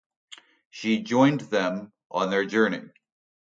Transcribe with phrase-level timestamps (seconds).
[0.71, 2.89] She joined them on their journey.